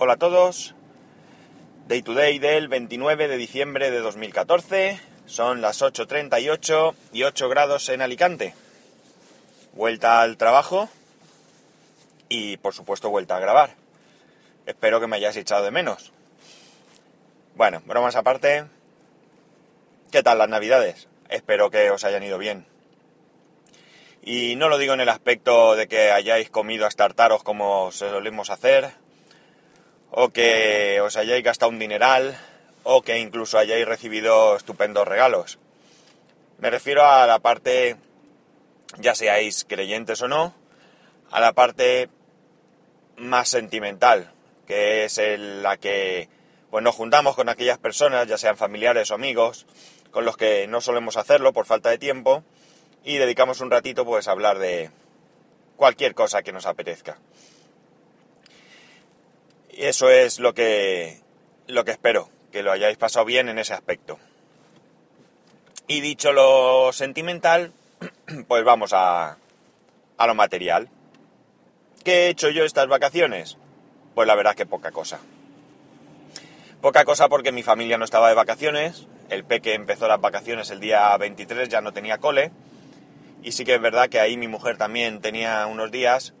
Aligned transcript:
Hola 0.00 0.12
a 0.12 0.16
todos. 0.16 0.76
Day 1.88 2.02
to 2.02 2.14
day 2.14 2.38
del 2.38 2.68
29 2.68 3.26
de 3.26 3.36
diciembre 3.36 3.90
de 3.90 3.98
2014. 3.98 5.00
Son 5.26 5.60
las 5.60 5.82
8.38 5.82 6.94
y 7.12 7.24
8 7.24 7.48
grados 7.48 7.88
en 7.88 8.00
Alicante. 8.00 8.54
Vuelta 9.72 10.22
al 10.22 10.36
trabajo 10.36 10.88
y 12.28 12.58
por 12.58 12.74
supuesto 12.74 13.10
vuelta 13.10 13.38
a 13.38 13.40
grabar. 13.40 13.74
Espero 14.66 15.00
que 15.00 15.08
me 15.08 15.16
hayáis 15.16 15.36
echado 15.36 15.64
de 15.64 15.72
menos. 15.72 16.12
Bueno, 17.56 17.82
bromas 17.84 18.14
aparte. 18.14 18.66
¿Qué 20.12 20.22
tal 20.22 20.38
las 20.38 20.48
navidades? 20.48 21.08
Espero 21.28 21.70
que 21.70 21.90
os 21.90 22.04
hayan 22.04 22.22
ido 22.22 22.38
bien. 22.38 22.66
Y 24.22 24.54
no 24.54 24.68
lo 24.68 24.78
digo 24.78 24.94
en 24.94 25.00
el 25.00 25.08
aspecto 25.08 25.74
de 25.74 25.88
que 25.88 26.12
hayáis 26.12 26.50
comido 26.50 26.86
hasta 26.86 27.04
hartaros 27.04 27.42
como 27.42 27.90
solemos 27.90 28.50
hacer, 28.50 28.92
o 30.10 30.30
que 30.30 31.00
os 31.00 31.16
hayáis 31.16 31.44
gastado 31.44 31.70
un 31.70 31.78
dineral, 31.78 32.38
o 32.82 33.02
que 33.02 33.18
incluso 33.18 33.58
hayáis 33.58 33.86
recibido 33.86 34.56
estupendos 34.56 35.06
regalos. 35.06 35.58
Me 36.58 36.70
refiero 36.70 37.04
a 37.04 37.26
la 37.26 37.38
parte, 37.38 37.96
ya 38.98 39.14
seáis 39.14 39.64
creyentes 39.68 40.22
o 40.22 40.28
no, 40.28 40.54
a 41.30 41.40
la 41.40 41.52
parte 41.52 42.08
más 43.16 43.48
sentimental, 43.48 44.32
que 44.66 45.04
es 45.04 45.20
la 45.38 45.76
que 45.76 46.28
pues 46.70 46.84
nos 46.84 46.94
juntamos 46.94 47.34
con 47.34 47.48
aquellas 47.48 47.78
personas, 47.78 48.26
ya 48.26 48.38
sean 48.38 48.56
familiares 48.56 49.10
o 49.10 49.14
amigos, 49.14 49.66
con 50.10 50.24
los 50.24 50.36
que 50.36 50.66
no 50.66 50.80
solemos 50.80 51.16
hacerlo 51.16 51.52
por 51.52 51.66
falta 51.66 51.90
de 51.90 51.98
tiempo, 51.98 52.44
y 53.04 53.16
dedicamos 53.18 53.60
un 53.60 53.70
ratito 53.70 54.04
pues 54.04 54.28
a 54.28 54.32
hablar 54.32 54.58
de 54.58 54.90
cualquier 55.76 56.14
cosa 56.14 56.42
que 56.42 56.52
nos 56.52 56.66
apetezca. 56.66 57.18
Y 59.78 59.84
eso 59.84 60.10
es 60.10 60.40
lo 60.40 60.54
que, 60.54 61.20
lo 61.68 61.84
que 61.84 61.92
espero, 61.92 62.28
que 62.50 62.64
lo 62.64 62.72
hayáis 62.72 62.96
pasado 62.96 63.24
bien 63.24 63.48
en 63.48 63.60
ese 63.60 63.74
aspecto. 63.74 64.18
Y 65.86 66.00
dicho 66.00 66.32
lo 66.32 66.92
sentimental, 66.92 67.72
pues 68.48 68.64
vamos 68.64 68.92
a, 68.92 69.36
a 70.16 70.26
lo 70.26 70.34
material. 70.34 70.88
¿Qué 72.02 72.26
he 72.26 72.28
hecho 72.28 72.50
yo 72.50 72.64
estas 72.64 72.88
vacaciones? 72.88 73.56
Pues 74.16 74.26
la 74.26 74.34
verdad 74.34 74.56
que 74.56 74.66
poca 74.66 74.90
cosa. 74.90 75.20
Poca 76.80 77.04
cosa 77.04 77.28
porque 77.28 77.52
mi 77.52 77.62
familia 77.62 77.98
no 77.98 78.04
estaba 78.04 78.30
de 78.30 78.34
vacaciones, 78.34 79.06
el 79.30 79.44
peque 79.44 79.74
empezó 79.74 80.08
las 80.08 80.20
vacaciones 80.20 80.70
el 80.70 80.80
día 80.80 81.16
23, 81.16 81.68
ya 81.68 81.82
no 81.82 81.92
tenía 81.92 82.18
cole, 82.18 82.50
y 83.44 83.52
sí 83.52 83.64
que 83.64 83.76
es 83.76 83.80
verdad 83.80 84.08
que 84.08 84.18
ahí 84.18 84.36
mi 84.36 84.48
mujer 84.48 84.76
también 84.76 85.20
tenía 85.20 85.64
unos 85.66 85.92
días 85.92 86.34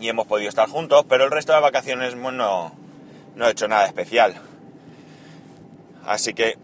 y 0.00 0.08
hemos 0.08 0.26
podido 0.26 0.48
estar 0.48 0.68
juntos, 0.68 1.04
pero 1.08 1.24
el 1.24 1.30
resto 1.30 1.52
de 1.52 1.60
vacaciones 1.60 2.14
bueno, 2.14 2.72
no 3.34 3.46
he 3.46 3.50
hecho 3.50 3.68
nada 3.68 3.86
especial. 3.86 4.40
Así 6.04 6.34
que 6.34 6.56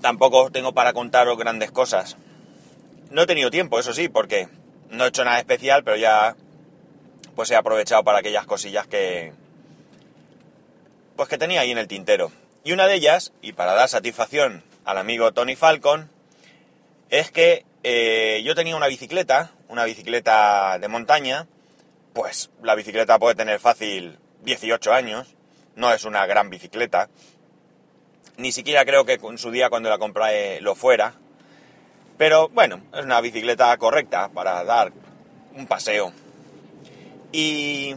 tampoco 0.00 0.50
tengo 0.50 0.72
para 0.72 0.92
contaros 0.92 1.38
grandes 1.38 1.70
cosas. 1.70 2.16
No 3.10 3.22
he 3.22 3.26
tenido 3.26 3.50
tiempo, 3.50 3.78
eso 3.78 3.92
sí, 3.92 4.08
porque 4.08 4.48
no 4.90 5.04
he 5.04 5.08
hecho 5.08 5.24
nada 5.24 5.38
especial, 5.38 5.84
pero 5.84 5.96
ya 5.96 6.36
pues 7.34 7.50
he 7.50 7.56
aprovechado 7.56 8.04
para 8.04 8.18
aquellas 8.18 8.46
cosillas 8.46 8.86
que 8.86 9.32
pues 11.16 11.28
que 11.28 11.38
tenía 11.38 11.60
ahí 11.60 11.70
en 11.70 11.78
el 11.78 11.88
tintero. 11.88 12.32
Y 12.64 12.72
una 12.72 12.86
de 12.86 12.94
ellas, 12.94 13.32
y 13.42 13.52
para 13.52 13.74
dar 13.74 13.88
satisfacción 13.88 14.62
al 14.84 14.98
amigo 14.98 15.32
Tony 15.32 15.56
Falcon, 15.56 16.10
es 17.10 17.30
que 17.30 17.64
eh, 17.82 18.42
yo 18.44 18.54
tenía 18.54 18.76
una 18.76 18.86
bicicleta, 18.86 19.50
una 19.68 19.84
bicicleta 19.84 20.78
de 20.78 20.88
montaña, 20.88 21.46
pues 22.12 22.50
la 22.62 22.74
bicicleta 22.74 23.18
puede 23.18 23.34
tener 23.34 23.58
fácil 23.58 24.18
18 24.42 24.92
años, 24.92 25.34
no 25.76 25.92
es 25.92 26.04
una 26.04 26.26
gran 26.26 26.50
bicicleta, 26.50 27.08
ni 28.36 28.52
siquiera 28.52 28.84
creo 28.84 29.04
que 29.04 29.14
en 29.14 29.38
su 29.38 29.50
día 29.50 29.70
cuando 29.70 29.88
la 29.88 29.98
compré 29.98 30.60
lo 30.60 30.74
fuera, 30.74 31.14
pero 32.18 32.48
bueno, 32.48 32.82
es 32.94 33.04
una 33.04 33.20
bicicleta 33.20 33.76
correcta 33.78 34.28
para 34.28 34.64
dar 34.64 34.92
un 35.54 35.66
paseo. 35.66 36.12
Y, 37.32 37.96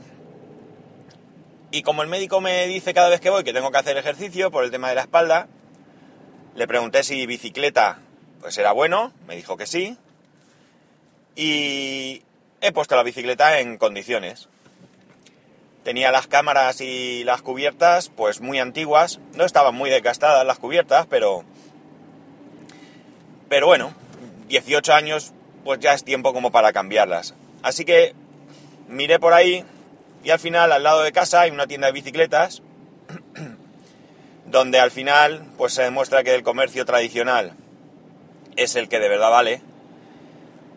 y 1.71 1.81
como 1.81 2.01
el 2.01 2.07
médico 2.07 2.39
me 2.39 2.67
dice 2.67 2.93
cada 2.93 3.09
vez 3.09 3.19
que 3.19 3.29
voy 3.29 3.43
que 3.43 3.53
tengo 3.53 3.71
que 3.71 3.77
hacer 3.77 3.97
ejercicio 3.97 4.51
por 4.51 4.63
el 4.63 4.71
tema 4.71 4.89
de 4.89 4.95
la 4.95 5.01
espalda, 5.01 5.47
le 6.55 6.67
pregunté 6.67 7.03
si 7.03 7.25
bicicleta 7.25 7.99
pues 8.39 8.57
era 8.57 8.71
bueno, 8.71 9.11
me 9.27 9.35
dijo 9.35 9.57
que 9.57 9.65
sí, 9.65 9.97
y 11.35 12.21
he 12.65 12.71
puesto 12.71 12.95
la 12.95 13.03
bicicleta 13.03 13.59
en 13.59 13.77
condiciones. 13.77 14.49
Tenía 15.83 16.11
las 16.11 16.27
cámaras 16.27 16.81
y 16.81 17.23
las 17.23 17.41
cubiertas 17.41 18.09
pues 18.09 18.41
muy 18.41 18.59
antiguas, 18.59 19.19
no 19.33 19.45
estaban 19.45 19.75
muy 19.75 19.89
desgastadas 19.89 20.45
las 20.45 20.57
cubiertas, 20.57 21.05
pero 21.05 21.43
pero 23.49 23.67
bueno, 23.67 23.93
18 24.47 24.93
años 24.93 25.33
pues 25.63 25.79
ya 25.79 25.93
es 25.93 26.03
tiempo 26.03 26.33
como 26.33 26.51
para 26.51 26.73
cambiarlas. 26.73 27.35
Así 27.61 27.85
que 27.85 28.15
miré 28.87 29.19
por 29.19 29.33
ahí 29.33 29.63
y 30.23 30.31
al 30.31 30.39
final 30.39 30.71
al 30.71 30.83
lado 30.83 31.03
de 31.03 31.11
casa 31.11 31.41
hay 31.41 31.51
una 31.51 31.67
tienda 31.67 31.87
de 31.87 31.93
bicicletas 31.93 32.63
donde 34.45 34.79
al 34.79 34.89
final 34.89 35.45
pues 35.57 35.73
se 35.73 35.83
demuestra 35.83 36.23
que 36.23 36.33
el 36.33 36.43
comercio 36.43 36.85
tradicional 36.85 37.53
es 38.55 38.75
el 38.75 38.89
que 38.89 38.99
de 38.99 39.09
verdad 39.09 39.29
vale 39.29 39.61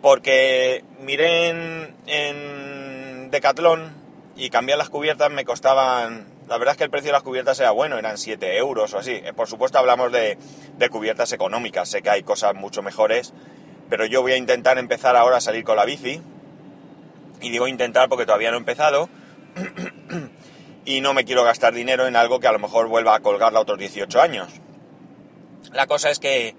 porque 0.02 0.84
miré 1.00 1.48
en, 1.48 1.96
en 2.06 3.30
Decathlon 3.30 3.92
y 4.36 4.50
cambiar 4.50 4.78
las 4.78 4.90
cubiertas 4.90 5.30
me 5.30 5.44
costaban... 5.44 6.26
La 6.48 6.56
verdad 6.56 6.72
es 6.72 6.78
que 6.78 6.84
el 6.84 6.90
precio 6.90 7.08
de 7.08 7.12
las 7.12 7.22
cubiertas 7.22 7.60
era 7.60 7.72
bueno, 7.72 7.98
eran 7.98 8.16
7 8.16 8.56
euros 8.56 8.94
o 8.94 8.98
así. 8.98 9.20
Eh, 9.22 9.32
por 9.34 9.48
supuesto 9.48 9.78
hablamos 9.78 10.10
de, 10.12 10.38
de 10.78 10.88
cubiertas 10.88 11.32
económicas, 11.32 11.90
sé 11.90 12.00
que 12.00 12.08
hay 12.08 12.22
cosas 12.22 12.54
mucho 12.54 12.82
mejores, 12.82 13.34
pero 13.90 14.06
yo 14.06 14.22
voy 14.22 14.32
a 14.32 14.36
intentar 14.36 14.78
empezar 14.78 15.14
ahora 15.14 15.38
a 15.38 15.40
salir 15.40 15.64
con 15.64 15.76
la 15.76 15.84
bici. 15.84 16.22
Y 17.40 17.50
digo 17.50 17.68
intentar 17.68 18.08
porque 18.08 18.24
todavía 18.24 18.50
no 18.50 18.56
he 18.56 18.60
empezado. 18.60 19.10
y 20.84 21.02
no 21.02 21.12
me 21.12 21.24
quiero 21.24 21.44
gastar 21.44 21.74
dinero 21.74 22.06
en 22.06 22.16
algo 22.16 22.40
que 22.40 22.48
a 22.48 22.52
lo 22.52 22.58
mejor 22.58 22.88
vuelva 22.88 23.14
a 23.14 23.20
colgarla 23.20 23.60
otros 23.60 23.78
18 23.78 24.20
años. 24.20 24.48
La 25.72 25.86
cosa 25.86 26.10
es 26.10 26.18
que 26.18 26.56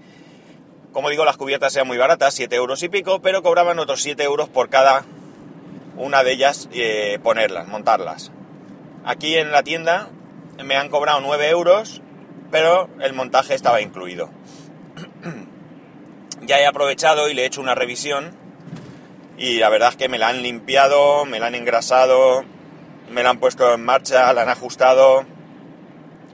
como 0.93 1.09
digo, 1.09 1.23
las 1.23 1.37
cubiertas 1.37 1.75
eran 1.75 1.87
muy 1.87 1.97
baratas, 1.97 2.33
7 2.33 2.55
euros 2.55 2.81
y 2.81 2.89
pico, 2.89 3.21
pero 3.21 3.43
cobraban 3.43 3.79
otros 3.79 4.01
7 4.01 4.23
euros 4.23 4.49
por 4.49 4.69
cada 4.69 5.05
una 5.97 6.23
de 6.23 6.31
ellas 6.31 6.67
eh, 6.71 7.19
ponerlas, 7.21 7.67
montarlas. 7.67 8.31
Aquí 9.05 9.35
en 9.35 9.51
la 9.51 9.63
tienda 9.63 10.09
me 10.63 10.75
han 10.75 10.89
cobrado 10.89 11.21
9 11.21 11.49
euros, 11.49 12.01
pero 12.49 12.89
el 13.01 13.13
montaje 13.13 13.53
estaba 13.53 13.81
incluido. 13.81 14.29
ya 16.41 16.59
he 16.59 16.65
aprovechado 16.65 17.29
y 17.29 17.33
le 17.33 17.43
he 17.43 17.45
hecho 17.45 17.61
una 17.61 17.75
revisión 17.75 18.35
y 19.37 19.59
la 19.59 19.69
verdad 19.69 19.89
es 19.89 19.95
que 19.95 20.09
me 20.09 20.17
la 20.17 20.29
han 20.29 20.41
limpiado, 20.41 21.25
me 21.25 21.39
la 21.39 21.47
han 21.47 21.55
engrasado, 21.55 22.43
me 23.11 23.23
la 23.23 23.29
han 23.29 23.39
puesto 23.39 23.73
en 23.73 23.85
marcha, 23.85 24.33
la 24.33 24.41
han 24.41 24.49
ajustado 24.49 25.25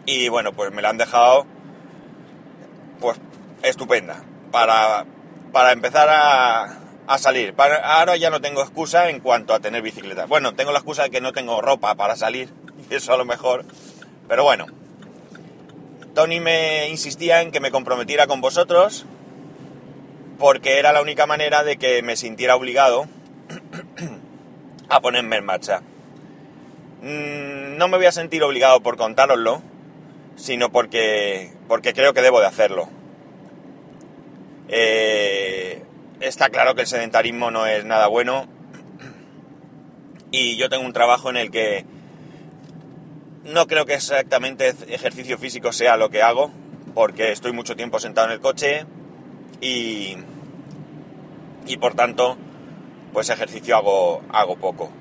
y 0.05 0.29
bueno, 0.29 0.53
pues 0.53 0.71
me 0.71 0.81
la 0.81 0.89
han 0.89 0.97
dejado 0.97 1.45
pues 3.01 3.19
estupenda 3.61 4.23
para, 4.55 5.03
para 5.51 5.73
empezar 5.73 6.07
a, 6.09 6.79
a 7.07 7.17
salir. 7.17 7.53
ahora 7.83 8.15
ya 8.15 8.29
no 8.29 8.39
tengo 8.39 8.61
excusa 8.61 9.09
en 9.09 9.19
cuanto 9.19 9.53
a 9.53 9.59
tener 9.59 9.81
bicicleta. 9.81 10.27
Bueno, 10.27 10.55
tengo 10.55 10.71
la 10.71 10.77
excusa 10.77 11.03
de 11.03 11.09
que 11.09 11.19
no 11.19 11.33
tengo 11.33 11.59
ropa 11.59 11.95
para 11.95 12.15
salir, 12.15 12.47
eso 12.89 13.13
a 13.13 13.17
lo 13.17 13.25
mejor. 13.25 13.65
Pero 14.29 14.45
bueno, 14.45 14.67
Tony 16.13 16.39
me 16.39 16.87
insistía 16.87 17.41
en 17.41 17.51
que 17.51 17.59
me 17.59 17.69
comprometiera 17.69 18.27
con 18.27 18.39
vosotros 18.39 19.05
porque 20.39 20.79
era 20.79 20.93
la 20.93 21.01
única 21.01 21.25
manera 21.25 21.65
de 21.65 21.75
que 21.75 22.01
me 22.01 22.15
sintiera 22.15 22.55
obligado 22.55 23.09
a 24.87 25.01
ponerme 25.01 25.35
en 25.35 25.45
marcha. 25.45 25.81
Mm, 27.01 27.75
no 27.77 27.89
me 27.89 27.97
voy 27.97 28.05
a 28.05 28.13
sentir 28.13 28.41
obligado 28.41 28.79
por 28.79 28.95
contároslo, 28.95 29.61
sino 30.37 30.71
porque, 30.71 31.51
porque 31.67 31.93
creo 31.93 32.13
que 32.13 32.21
debo 32.21 32.39
de 32.39 32.45
hacerlo. 32.45 32.87
Eh, 34.67 35.83
está 36.19 36.49
claro 36.49 36.75
que 36.75 36.81
el 36.81 36.87
sedentarismo 36.87 37.51
no 37.51 37.67
es 37.67 37.85
nada 37.85 38.07
bueno 38.07 38.47
y 40.31 40.57
yo 40.57 40.69
tengo 40.69 40.83
un 40.83 40.93
trabajo 40.93 41.29
en 41.29 41.37
el 41.37 41.51
que 41.51 41.85
no 43.43 43.67
creo 43.67 43.85
que 43.85 43.93
exactamente 43.93 44.73
ejercicio 44.89 45.37
físico 45.37 45.71
sea 45.71 45.97
lo 45.97 46.09
que 46.09 46.23
hago 46.23 46.51
porque 46.95 47.31
estoy 47.31 47.51
mucho 47.51 47.75
tiempo 47.75 47.99
sentado 47.99 48.27
en 48.27 48.33
el 48.33 48.39
coche 48.39 48.85
y, 49.61 50.17
y 51.67 51.77
por 51.77 51.93
tanto 51.93 52.37
pues 53.13 53.29
ejercicio 53.29 53.77
hago, 53.77 54.23
hago 54.29 54.57
poco. 54.57 54.91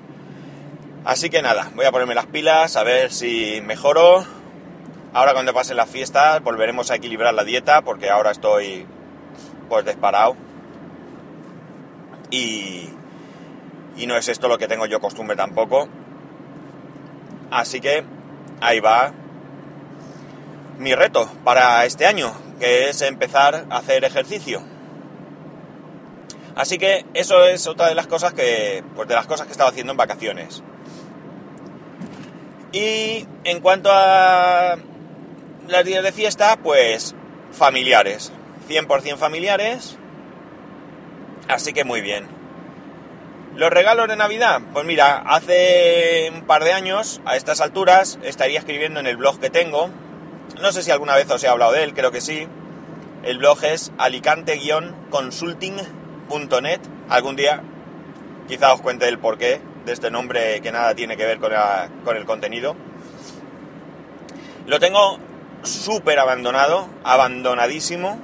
Así 1.03 1.29
que 1.29 1.41
nada, 1.41 1.71
voy 1.75 1.85
a 1.85 1.91
ponerme 1.91 2.15
las 2.15 2.27
pilas 2.27 2.77
a 2.77 2.83
ver 2.83 3.11
si 3.11 3.61
mejoro. 3.61 4.25
Ahora 5.13 5.33
cuando 5.33 5.53
pasen 5.53 5.77
las 5.77 5.89
fiestas 5.89 6.41
volveremos 6.41 6.91
a 6.91 6.95
equilibrar 6.95 7.33
la 7.33 7.43
dieta 7.43 7.81
porque 7.81 8.09
ahora 8.09 8.31
estoy 8.31 8.85
pues 9.67 9.85
disparado. 9.85 10.35
Y, 12.31 12.89
y 13.97 14.07
no 14.07 14.17
es 14.17 14.27
esto 14.27 14.47
lo 14.47 14.57
que 14.57 14.67
tengo 14.67 14.85
yo 14.85 14.99
costumbre 14.99 15.35
tampoco. 15.35 15.87
Así 17.51 17.79
que 17.79 18.03
ahí 18.61 18.79
va 18.79 19.13
mi 20.77 20.93
reto 20.93 21.29
para 21.43 21.85
este 21.85 22.05
año, 22.05 22.33
que 22.59 22.89
es 22.89 23.01
empezar 23.01 23.65
a 23.69 23.77
hacer 23.77 24.03
ejercicio. 24.03 24.61
Así 26.55 26.77
que 26.77 27.05
eso 27.13 27.45
es 27.45 27.67
otra 27.67 27.89
de 27.89 27.95
las 27.95 28.07
cosas 28.07 28.33
que, 28.33 28.83
pues 28.95 29.07
de 29.07 29.15
las 29.15 29.27
cosas 29.27 29.45
que 29.45 29.51
he 29.51 29.53
estado 29.53 29.69
haciendo 29.69 29.91
en 29.91 29.97
vacaciones. 29.97 30.63
Y 32.71 33.25
en 33.43 33.59
cuanto 33.61 33.89
a 33.91 34.77
las 35.67 35.85
días 35.85 36.03
de 36.03 36.11
fiesta, 36.11 36.57
pues 36.61 37.15
familiares, 37.51 38.31
100% 38.67 39.17
familiares, 39.17 39.97
así 41.47 41.73
que 41.73 41.83
muy 41.83 42.01
bien. 42.01 42.27
Los 43.55 43.69
regalos 43.69 44.07
de 44.09 44.17
Navidad, 44.17 44.61
pues 44.73 44.85
mira, 44.85 45.23
hace 45.25 46.31
un 46.33 46.41
par 46.41 46.65
de 46.65 46.73
años, 46.73 47.21
a 47.25 47.37
estas 47.37 47.61
alturas, 47.61 48.19
estaría 48.23 48.59
escribiendo 48.59 48.99
en 48.99 49.07
el 49.07 49.15
blog 49.15 49.39
que 49.39 49.49
tengo, 49.49 49.89
no 50.61 50.71
sé 50.71 50.83
si 50.83 50.91
alguna 50.91 51.15
vez 51.15 51.31
os 51.31 51.43
he 51.43 51.47
hablado 51.47 51.71
de 51.71 51.83
él, 51.83 51.93
creo 51.93 52.11
que 52.11 52.21
sí, 52.21 52.47
el 53.23 53.37
blog 53.37 53.63
es 53.63 53.93
alicante-consulting.net, 53.97 56.79
algún 57.09 57.35
día 57.35 57.63
quizá 58.47 58.73
os 58.73 58.81
cuente 58.81 59.07
el 59.07 59.19
porqué 59.19 59.61
de 59.85 59.93
este 59.93 60.11
nombre 60.11 60.61
que 60.61 60.71
nada 60.71 60.95
tiene 60.95 61.17
que 61.17 61.25
ver 61.25 61.39
con, 61.39 61.51
con 62.03 62.17
el 62.17 62.25
contenido. 62.25 62.75
Lo 64.67 64.79
tengo 64.79 65.19
súper 65.63 66.19
abandonado, 66.19 66.87
abandonadísimo, 67.03 68.19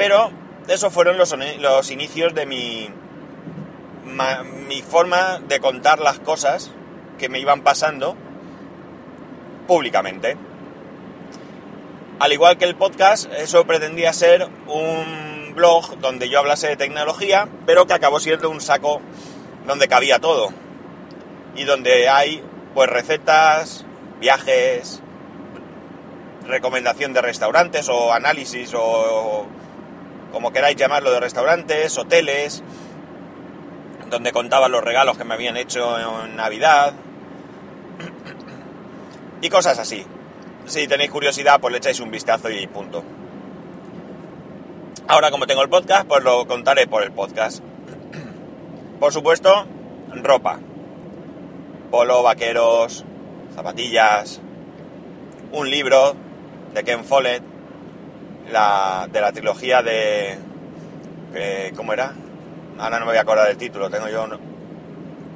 pero 0.00 0.30
esos 0.66 0.90
fueron 0.94 1.18
los, 1.18 1.36
los 1.58 1.90
inicios 1.90 2.34
de 2.34 2.46
mi, 2.46 2.88
mi 4.66 4.80
forma 4.80 5.40
de 5.46 5.60
contar 5.60 6.00
las 6.00 6.18
cosas 6.18 6.70
que 7.18 7.28
me 7.28 7.38
iban 7.38 7.60
pasando 7.60 8.16
públicamente. 9.66 10.38
Al 12.18 12.32
igual 12.32 12.56
que 12.56 12.64
el 12.64 12.76
podcast, 12.76 13.30
eso 13.30 13.66
pretendía 13.66 14.14
ser 14.14 14.48
un 14.68 15.52
blog 15.54 15.98
donde 15.98 16.30
yo 16.30 16.38
hablase 16.38 16.68
de 16.68 16.76
tecnología, 16.78 17.46
pero 17.66 17.86
que 17.86 17.92
acabó 17.92 18.20
siendo 18.20 18.48
un 18.48 18.62
saco 18.62 19.02
donde 19.66 19.86
cabía 19.86 20.18
todo. 20.18 20.48
Y 21.56 21.64
donde 21.64 22.08
hay 22.08 22.42
pues 22.72 22.88
recetas, 22.88 23.84
viajes, 24.18 25.02
recomendación 26.46 27.12
de 27.12 27.20
restaurantes 27.20 27.90
o 27.90 28.14
análisis 28.14 28.72
o, 28.74 29.46
como 30.32 30.52
queráis 30.52 30.76
llamarlo 30.76 31.10
de 31.10 31.20
restaurantes, 31.20 31.96
hoteles, 31.98 32.62
donde 34.08 34.32
contaba 34.32 34.68
los 34.68 34.82
regalos 34.82 35.16
que 35.16 35.24
me 35.24 35.34
habían 35.34 35.56
hecho 35.56 35.98
en 36.24 36.36
Navidad 36.36 36.92
y 39.40 39.48
cosas 39.48 39.78
así. 39.78 40.04
Si 40.66 40.86
tenéis 40.86 41.10
curiosidad, 41.10 41.60
pues 41.60 41.72
le 41.72 41.78
echáis 41.78 42.00
un 42.00 42.10
vistazo 42.10 42.50
y 42.50 42.66
punto. 42.66 43.02
Ahora 45.08 45.30
como 45.30 45.46
tengo 45.46 45.62
el 45.62 45.68
podcast, 45.68 46.06
pues 46.06 46.22
lo 46.22 46.46
contaré 46.46 46.86
por 46.86 47.02
el 47.02 47.12
podcast. 47.12 47.62
Por 49.00 49.12
supuesto, 49.12 49.66
ropa. 50.14 50.60
Polo, 51.90 52.22
vaqueros, 52.22 53.04
zapatillas, 53.54 54.40
un 55.52 55.68
libro 55.70 56.14
de 56.74 56.84
Ken 56.84 57.04
Follett, 57.04 57.42
la, 58.50 59.08
de 59.10 59.20
la 59.20 59.32
trilogía 59.32 59.82
de... 59.82 60.38
¿Cómo 61.76 61.92
era? 61.92 62.12
Ahora 62.78 62.98
no 62.98 63.06
me 63.06 63.12
voy 63.12 63.18
a 63.18 63.22
acordar 63.22 63.46
del 63.46 63.56
título, 63.56 63.90
tengo 63.90 64.08
yo, 64.08 64.26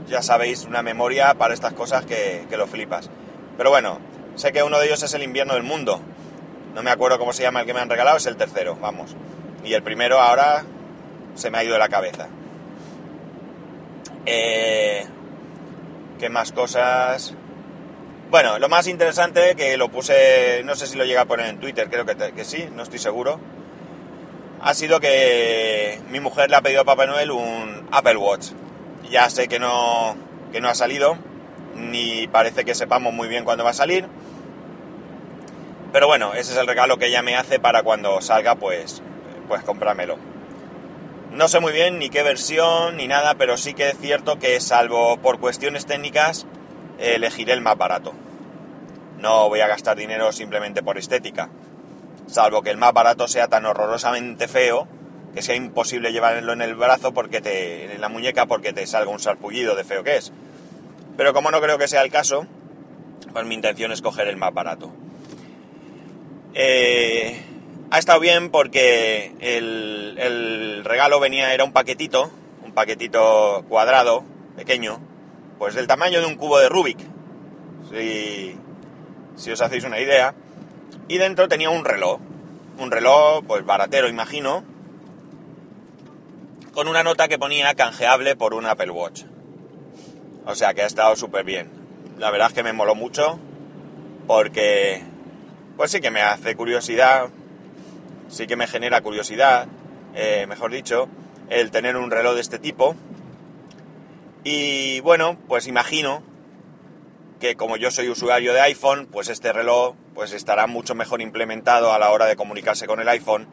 ya 0.08 0.22
sabéis, 0.22 0.64
una 0.64 0.82
memoria 0.82 1.34
para 1.34 1.54
estas 1.54 1.72
cosas 1.72 2.04
que, 2.04 2.46
que 2.48 2.56
lo 2.56 2.66
flipas. 2.66 3.10
Pero 3.56 3.70
bueno, 3.70 3.98
sé 4.34 4.52
que 4.52 4.62
uno 4.62 4.78
de 4.78 4.86
ellos 4.86 5.02
es 5.02 5.14
El 5.14 5.22
invierno 5.22 5.54
del 5.54 5.62
mundo. 5.62 6.00
No 6.74 6.82
me 6.82 6.90
acuerdo 6.90 7.18
cómo 7.18 7.32
se 7.32 7.42
llama 7.42 7.60
el 7.60 7.66
que 7.66 7.74
me 7.74 7.80
han 7.80 7.88
regalado, 7.88 8.16
es 8.16 8.26
el 8.26 8.36
tercero, 8.36 8.76
vamos. 8.80 9.14
Y 9.64 9.74
el 9.74 9.82
primero 9.82 10.20
ahora 10.20 10.64
se 11.34 11.50
me 11.50 11.58
ha 11.58 11.64
ido 11.64 11.74
de 11.74 11.78
la 11.78 11.88
cabeza. 11.88 12.28
Eh, 14.26 15.06
¿Qué 16.18 16.28
más 16.28 16.52
cosas? 16.52 17.34
Bueno, 18.30 18.58
lo 18.58 18.68
más 18.68 18.88
interesante 18.88 19.54
que 19.54 19.76
lo 19.76 19.88
puse, 19.90 20.62
no 20.64 20.74
sé 20.74 20.86
si 20.86 20.96
lo 20.96 21.04
llega 21.04 21.20
a 21.20 21.24
poner 21.24 21.46
en 21.46 21.60
Twitter, 21.60 21.88
creo 21.88 22.04
que, 22.04 22.44
sí, 22.44 22.68
no 22.74 22.82
estoy 22.82 22.98
seguro, 22.98 23.38
ha 24.60 24.74
sido 24.74 24.98
que 24.98 26.00
mi 26.10 26.20
mujer 26.20 26.50
le 26.50 26.56
ha 26.56 26.62
pedido 26.62 26.80
a 26.80 26.84
Papá 26.84 27.06
Noel 27.06 27.30
un 27.30 27.86
Apple 27.92 28.16
Watch. 28.16 28.48
Ya 29.10 29.28
sé 29.28 29.46
que 29.46 29.58
no, 29.58 30.16
que 30.52 30.60
no 30.60 30.68
ha 30.68 30.74
salido, 30.74 31.18
ni 31.76 32.26
parece 32.26 32.64
que 32.64 32.74
sepamos 32.74 33.12
muy 33.12 33.28
bien 33.28 33.44
cuándo 33.44 33.62
va 33.62 33.70
a 33.70 33.74
salir. 33.74 34.08
Pero 35.92 36.06
bueno, 36.08 36.32
ese 36.32 36.52
es 36.52 36.58
el 36.58 36.66
regalo 36.66 36.96
que 36.98 37.06
ella 37.06 37.22
me 37.22 37.36
hace 37.36 37.60
para 37.60 37.82
cuando 37.82 38.20
salga, 38.20 38.56
pues, 38.56 39.02
pues 39.46 39.62
cómpramelo. 39.62 40.18
No 41.30 41.46
sé 41.46 41.60
muy 41.60 41.72
bien 41.72 41.98
ni 41.98 42.08
qué 42.08 42.22
versión 42.22 42.96
ni 42.96 43.06
nada, 43.06 43.34
pero 43.34 43.56
sí 43.56 43.74
que 43.74 43.90
es 43.90 43.98
cierto 43.98 44.38
que 44.38 44.60
salvo 44.60 45.18
por 45.18 45.38
cuestiones 45.38 45.86
técnicas, 45.86 46.46
elegiré 46.98 47.52
el 47.52 47.60
más 47.60 47.76
barato. 47.76 48.12
No 49.18 49.48
voy 49.48 49.60
a 49.60 49.66
gastar 49.66 49.96
dinero 49.96 50.32
simplemente 50.32 50.82
por 50.82 50.98
estética. 50.98 51.48
Salvo 52.26 52.62
que 52.62 52.70
el 52.70 52.76
más 52.76 52.92
barato 52.92 53.28
sea 53.28 53.48
tan 53.48 53.66
horrorosamente 53.66 54.48
feo 54.48 54.88
que 55.34 55.42
sea 55.42 55.56
imposible 55.56 56.12
llevarlo 56.12 56.52
en 56.52 56.62
el 56.62 56.76
brazo 56.76 57.12
porque 57.12 57.40
te, 57.40 57.92
en 57.92 58.00
la 58.00 58.08
muñeca 58.08 58.46
porque 58.46 58.72
te 58.72 58.86
salga 58.86 59.10
un 59.10 59.18
sarpullido 59.18 59.74
de 59.74 59.84
feo 59.84 60.04
que 60.04 60.16
es. 60.16 60.32
Pero 61.16 61.34
como 61.34 61.50
no 61.50 61.60
creo 61.60 61.76
que 61.76 61.88
sea 61.88 62.02
el 62.02 62.10
caso, 62.10 62.46
pues 63.32 63.44
mi 63.44 63.54
intención 63.54 63.90
es 63.90 64.00
coger 64.00 64.28
el 64.28 64.36
más 64.36 64.54
barato. 64.54 64.92
Eh, 66.54 67.42
ha 67.90 67.98
estado 67.98 68.20
bien 68.20 68.50
porque 68.50 69.34
el, 69.40 70.16
el 70.18 70.84
regalo 70.84 71.18
venía, 71.18 71.52
era 71.52 71.64
un 71.64 71.72
paquetito, 71.72 72.30
un 72.64 72.72
paquetito 72.72 73.64
cuadrado, 73.68 74.24
pequeño, 74.56 75.00
pues 75.64 75.74
del 75.74 75.86
tamaño 75.86 76.20
de 76.20 76.26
un 76.26 76.34
cubo 76.34 76.58
de 76.58 76.68
Rubik, 76.68 76.98
si, 77.90 78.54
si 79.34 79.50
os 79.50 79.62
hacéis 79.62 79.84
una 79.84 79.98
idea. 79.98 80.34
Y 81.08 81.16
dentro 81.16 81.48
tenía 81.48 81.70
un 81.70 81.86
reloj, 81.86 82.20
un 82.78 82.90
reloj 82.90 83.42
pues 83.46 83.64
baratero 83.64 84.06
imagino, 84.06 84.62
con 86.74 86.86
una 86.86 87.02
nota 87.02 87.28
que 87.28 87.38
ponía 87.38 87.72
canjeable 87.72 88.36
por 88.36 88.52
un 88.52 88.66
Apple 88.66 88.90
Watch. 88.90 89.22
O 90.44 90.54
sea 90.54 90.74
que 90.74 90.82
ha 90.82 90.86
estado 90.86 91.16
súper 91.16 91.46
bien. 91.46 91.70
La 92.18 92.30
verdad 92.30 92.48
es 92.48 92.52
que 92.52 92.62
me 92.62 92.74
moló 92.74 92.94
mucho 92.94 93.38
porque 94.26 95.02
pues 95.78 95.92
sí 95.92 96.02
que 96.02 96.10
me 96.10 96.20
hace 96.20 96.56
curiosidad, 96.56 97.30
sí 98.28 98.46
que 98.46 98.56
me 98.56 98.66
genera 98.66 99.00
curiosidad, 99.00 99.66
eh, 100.14 100.44
mejor 100.46 100.72
dicho, 100.72 101.08
el 101.48 101.70
tener 101.70 101.96
un 101.96 102.10
reloj 102.10 102.34
de 102.34 102.42
este 102.42 102.58
tipo 102.58 102.96
y 104.44 105.00
bueno, 105.00 105.38
pues 105.48 105.66
imagino 105.66 106.22
que 107.40 107.56
como 107.56 107.76
yo 107.78 107.90
soy 107.90 108.08
usuario 108.08 108.52
de 108.52 108.60
iPhone, 108.60 109.06
pues 109.10 109.28
este 109.28 109.52
reloj 109.52 109.96
pues 110.14 110.32
estará 110.32 110.66
mucho 110.66 110.94
mejor 110.94 111.22
implementado 111.22 111.92
a 111.92 111.98
la 111.98 112.10
hora 112.10 112.26
de 112.26 112.36
comunicarse 112.36 112.86
con 112.86 113.00
el 113.00 113.08
iPhone 113.08 113.48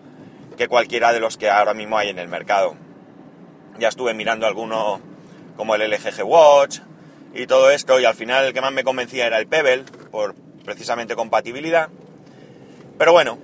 que 0.57 0.67
cualquiera 0.67 1.13
de 1.13 1.21
los 1.21 1.37
que 1.37 1.49
ahora 1.49 1.73
mismo 1.73 1.97
hay 1.97 2.09
en 2.09 2.19
el 2.19 2.27
mercado. 2.27 2.75
Ya 3.79 3.87
estuve 3.87 4.13
mirando 4.13 4.45
alguno 4.45 4.99
como 5.55 5.75
el 5.75 5.89
LG 5.89 6.23
Watch 6.25 6.79
y 7.33 7.47
todo 7.47 7.71
esto 7.71 7.99
y 7.99 8.05
al 8.05 8.13
final 8.13 8.45
el 8.45 8.53
que 8.53 8.61
más 8.61 8.73
me 8.73 8.83
convencía 8.83 9.27
era 9.27 9.39
el 9.39 9.47
Pebble 9.47 9.85
por 10.11 10.35
precisamente 10.65 11.15
compatibilidad. 11.15 11.89
Pero 12.97 13.13
bueno, 13.13 13.39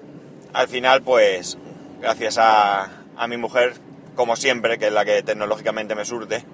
al 0.53 0.67
final 0.67 1.01
pues 1.01 1.57
gracias 2.01 2.37
a, 2.37 3.03
a 3.15 3.27
mi 3.27 3.37
mujer, 3.37 3.73
como 4.15 4.35
siempre, 4.35 4.77
que 4.77 4.87
es 4.87 4.93
la 4.93 5.05
que 5.05 5.23
tecnológicamente 5.23 5.95
me 5.95 6.05
surte, 6.05 6.45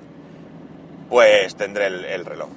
pues 1.14 1.56
tendré 1.56 1.86
el, 1.86 2.26
reloj. 2.26 2.50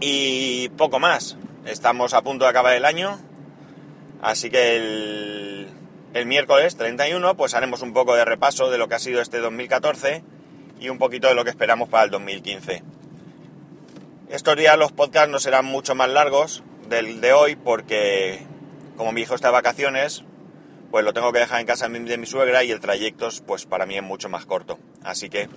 Y 0.00 0.68
poco 0.70 0.98
más. 0.98 1.36
Estamos 1.64 2.12
a 2.12 2.22
punto 2.22 2.44
de 2.44 2.50
acabar 2.50 2.74
el 2.74 2.84
año. 2.84 3.20
Así 4.20 4.50
que 4.50 4.74
el, 4.74 6.26
miércoles 6.26 6.76
31 6.76 7.36
pues 7.36 7.54
haremos 7.54 7.82
un 7.82 7.92
poco 7.92 8.16
de 8.16 8.24
repaso 8.24 8.68
de 8.68 8.78
lo 8.78 8.88
que 8.88 8.96
ha 8.96 8.98
sido 8.98 9.20
este 9.20 9.38
2014 9.38 10.24
y 10.80 10.88
un 10.88 10.98
poquito 10.98 11.28
de 11.28 11.36
lo 11.36 11.44
que 11.44 11.50
esperamos 11.50 11.88
para 11.88 12.02
el 12.02 12.10
2015. 12.10 12.82
Estos 14.28 14.56
días 14.56 14.76
los 14.76 14.90
podcasts 14.90 15.30
no 15.30 15.38
serán 15.38 15.66
mucho 15.66 15.94
más 15.94 16.08
largos 16.08 16.64
del 16.88 17.20
de 17.20 17.32
hoy 17.32 17.54
porque 17.54 18.44
como 18.96 19.12
mi 19.12 19.20
hijo 19.20 19.36
está 19.36 19.48
de 19.48 19.52
vacaciones 19.52 20.24
pues 20.90 21.04
lo 21.04 21.12
tengo 21.12 21.32
que 21.32 21.38
dejar 21.38 21.60
en 21.60 21.66
casa 21.66 21.88
de 21.88 22.18
mi 22.18 22.26
suegra 22.26 22.64
y 22.64 22.72
el 22.72 22.80
trayecto 22.80 23.28
pues 23.46 23.66
para 23.66 23.86
mí 23.86 23.96
es 23.96 24.02
mucho 24.02 24.28
más 24.28 24.46
corto. 24.46 24.80
Así 25.04 25.28
que 25.28 25.48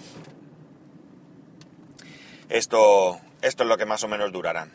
esto, 2.52 3.20
esto 3.42 3.64
es 3.64 3.70
lo 3.70 3.78
que 3.78 3.86
más 3.86 4.04
o 4.04 4.08
menos 4.08 4.32
durará. 4.32 4.68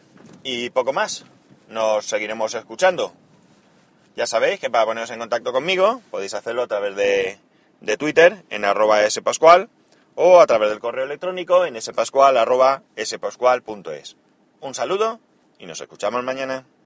Y 0.42 0.70
poco 0.70 0.92
más. 0.92 1.24
Nos 1.68 2.06
seguiremos 2.06 2.54
escuchando. 2.54 3.12
Ya 4.16 4.26
sabéis 4.26 4.60
que 4.60 4.70
para 4.70 4.86
poneros 4.86 5.10
en 5.10 5.18
contacto 5.18 5.52
conmigo 5.52 6.00
podéis 6.10 6.34
hacerlo 6.34 6.62
a 6.62 6.66
través 6.66 6.96
de, 6.96 7.38
de 7.80 7.96
Twitter 7.96 8.44
en 8.50 8.64
arroba 8.64 9.08
spascual 9.10 9.68
o 10.14 10.40
a 10.40 10.46
través 10.46 10.70
del 10.70 10.80
correo 10.80 11.04
electrónico 11.04 11.66
en 11.66 11.80
spascual.es. 11.80 12.56
Un 14.60 14.74
saludo 14.74 15.20
y 15.58 15.66
nos 15.66 15.80
escuchamos 15.80 16.22
mañana. 16.24 16.66